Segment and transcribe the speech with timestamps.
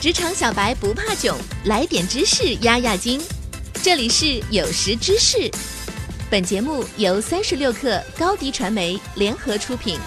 [0.00, 3.20] 职场小白不怕囧，来点知识压压惊。
[3.82, 5.50] 这里是有识知识，
[6.30, 9.98] 本节目由三十六克高低传媒联合出品。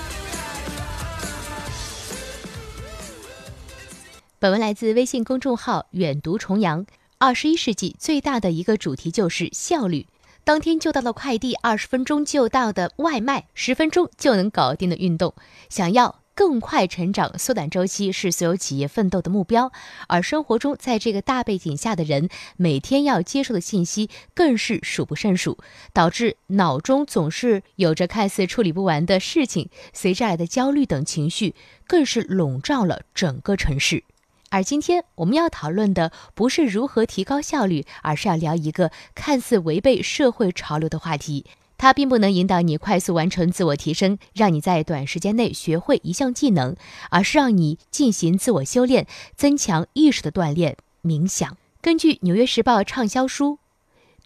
[4.39, 6.83] 本文来自微信公众号远读重阳。
[7.19, 10.07] 二十一世纪最大的一个主题就是效率。
[10.43, 15.35] 当天就到的快递，二十分钟就到的外卖，十分钟就能搞定的运动，
[15.69, 16.22] 想要。
[16.35, 19.71] 更快成长、缩短周期是所有企业奋斗的目标，
[20.07, 25.57] 而生活中在这个大背景下的人，每天要接受的信息更是数不胜数，
[25.93, 31.53] 导致脑中总是有着看似处理不完的事情，随之而来的焦虑等情绪，
[31.85, 34.03] 更是笼罩了整个城市。
[34.49, 41.45] 而今天我们要讨论的不是如何提高效率，而是要聊一个看似违背社会潮流的话题。
[41.83, 46.77] 它并不能引导你快速完成自我提升，让你在短时间内学会一项技能，
[47.09, 49.05] 而是让你进行自我修炼、
[49.35, 51.57] 增强意识的锻炼——冥想。
[51.81, 53.59] 根据《纽约时报》畅销书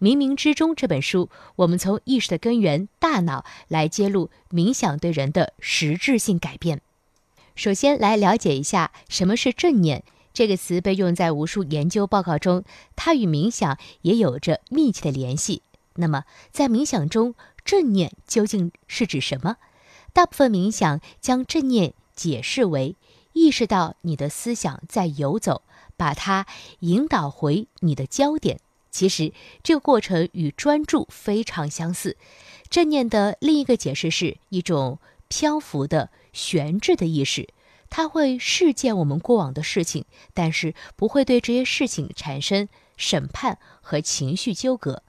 [0.00, 6.80] 冥冥之中》这本书，我们从意识的根源——大脑来揭露冥想对人的实质性改变。
[7.56, 10.04] 首先，来了解一下什么是正念。
[10.32, 12.62] 这个词被用在无数研究报告中，
[12.94, 15.62] 它与冥想也有着密切的联系。
[16.00, 19.56] 那么，在冥想中，正念究竟是指什么？
[20.12, 22.96] 大部分冥想将正念解释为
[23.32, 25.62] 意识到你的思想在游走，
[25.96, 26.46] 把它
[26.80, 28.60] 引导回你的焦点。
[28.90, 29.32] 其实，
[29.62, 32.16] 这个过程与专注非常相似。
[32.70, 37.48] 正念的另一个解释是一种漂浮的、悬置的意识，
[37.90, 45.02] 它会视见我们过往的事情，但是不会对这些事情产生审判和情绪纠葛。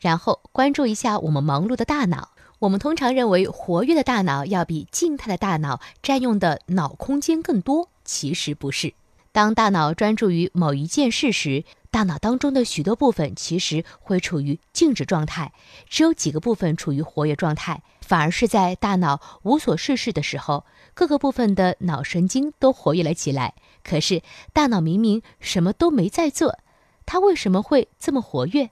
[0.00, 2.30] 然后关注一下我们忙碌的大脑。
[2.60, 8.94] 我们通常认为活跃的大脑要比静态的大脑占用的脑空间更多，其实不是。
[9.32, 15.52] 当大脑专注于某一件事时，大脑当中的许多部分其实会处于静止状态，
[15.88, 17.82] 只有几个部分处于活跃状态。
[18.00, 20.64] 反而是在大脑无所事事的时候，
[20.94, 23.54] 各个部分的脑神经都活跃了起来。
[23.82, 26.58] 可是大脑明明什么都没在做，
[27.04, 28.70] 它为什么会这么活跃？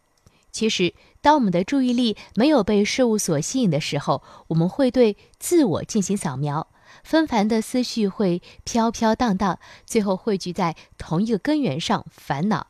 [0.51, 0.95] 其实。
[1.23, 6.67] 当我们的注意力没有被事物所吸引的时候，我们会对自我进行扫描，
[7.05, 12.67] 纷繁的思绪会飘飘荡荡，最后汇聚在同一个根源上——烦恼。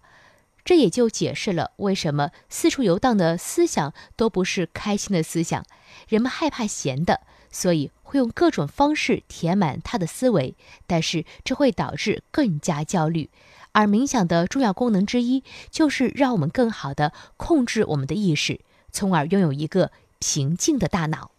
[0.65, 5.65] 这也就解释了为什么四处游荡的思想都不是开心的思想。
[6.07, 10.55] 人们害怕闲的，所以会用各种方式填满他的思维，
[10.87, 13.31] 但是这会导致更加焦虑。
[13.73, 18.61] 而冥想的重要功能之一，就是让我们更好地控制我们的意识，
[18.93, 21.31] 从而拥有一个平静的大脑。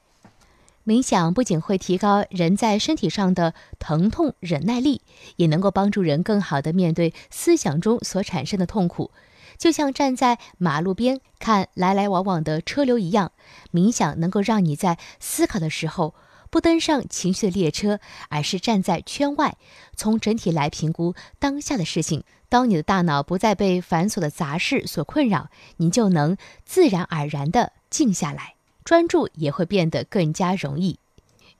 [0.85, 5.01] 冥想不仅会提高人在身体上的疼痛忍耐力，
[5.38, 9.11] 也能够帮助人更好地面对思想中所产生的痛苦。
[9.57, 13.31] 就像站在马路边看来来往往的车流一样，
[13.71, 16.15] 冥想能够让你在思考的时候。
[16.53, 17.99] 不登上情绪的列车，
[18.29, 19.57] 而是站在圈外，
[19.95, 22.25] 从整体来评估当下的事情。
[22.47, 28.53] 当你的大脑不再被繁琐的杂事所困扰，你就能自然而然地静下来，
[28.85, 30.99] 专注也会变得更加容易。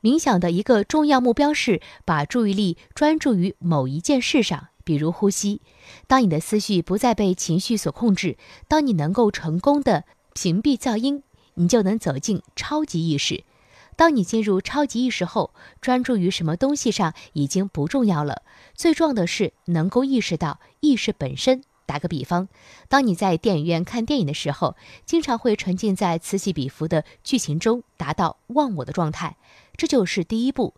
[0.04, 5.60] 冥想的一个重要目标是把注意力专注于某一件事上，比如呼吸。
[6.06, 8.38] 当你的思绪不再被情绪所控制，
[8.68, 10.04] 当你能够成功的
[10.36, 11.24] 屏蔽噪音，
[11.56, 13.44] 你就能走进超级意识。
[13.96, 18.42] 当你进入超级意识后，专注于什么东西上已经不重要了，
[18.74, 21.64] 最重要的是能够意识到意识本身。
[21.86, 22.48] 打个比方，
[22.88, 29.36] 当你在电影院看电影的时候，经常会沉浸在此起彼伏的剧情中，达到忘我的状态，
[29.76, 30.74] 这就是第一步。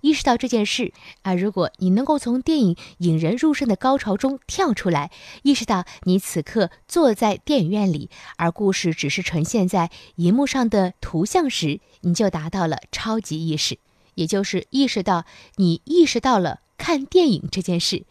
[0.00, 0.92] 意识到这件事，
[1.22, 5.10] 而如果你能够从电影引人入胜的高潮中跳出来，
[5.42, 13.78] 意识到你此刻坐在电影院里，而故事只是呈现在荧幕上的图像时，你就达到了超级意识，
[14.14, 15.24] 也就是意识到
[15.56, 18.04] 你意识到了看电影这件事。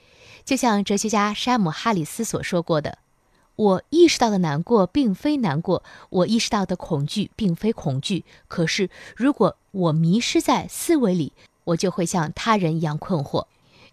[0.43, 2.99] 就像哲学家山姆·哈里斯所说过的
[3.55, 8.25] ：“我意识到的难过并非难过，我意识到的恐惧并非恐惧。
[8.47, 11.33] 可是，如果我迷失在思维里，”
[11.65, 13.45] 我就会像他人一样困惑，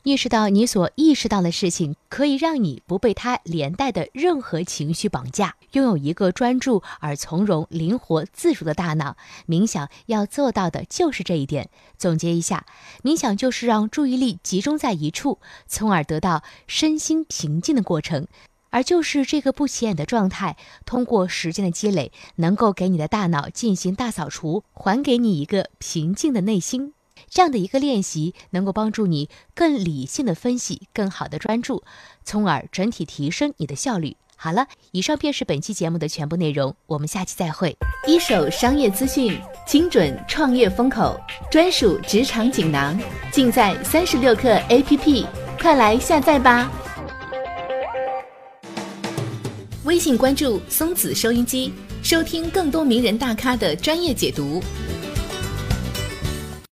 [0.04, 9.16] 意识到你所意识到的事情可以让你不被它连带的任何情绪绑架，拥有一个专注而从容、灵活自如的大脑。
[9.46, 11.70] 冥想要做到的就是这一点。
[11.96, 12.66] 总结一下，
[13.02, 18.26] 冥想就是让注意力集中在一处，从而得到身心平静的过程。
[18.70, 26.94] 而就是这个不起眼的状态，通过时间的积累，能够给你的大脑进行大扫除，还给你一个平静的内心。
[27.32, 31.82] 这样的一个练习能够帮助你更理性的分析，更好的专注，
[32.26, 34.18] 从而整体提升你的效率。
[34.36, 37.74] 好了，以上便是本期节目的全部内容，我们下期再会。
[38.06, 41.18] 一手商业资讯，精准创业风口，
[41.50, 43.00] 专属职场锦囊，
[43.30, 45.26] 尽在三十六课 APP，
[45.58, 46.70] 快来下载吧！
[49.84, 54.62] 微信关注松子收音机，收听更多名人大咖的专业解读。